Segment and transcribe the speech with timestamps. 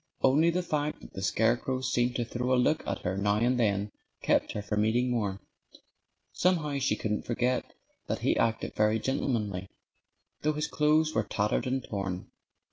[0.23, 3.59] Only the fact that the scarecrow seemed to throw a look at her now and
[3.59, 3.91] then
[4.23, 5.39] kept her from eating more.
[6.33, 7.71] Somehow she couldn't forget
[8.07, 9.69] that he acted very gentlemanly,
[10.41, 12.31] though his clothes were tattered and torn.